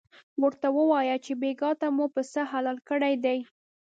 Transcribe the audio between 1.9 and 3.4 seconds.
مو پسه حلال کړی دی.